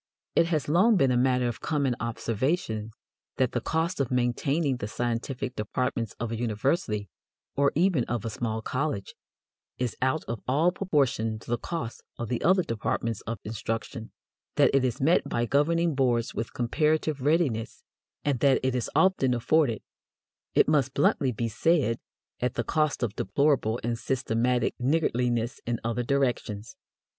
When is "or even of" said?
7.55-8.25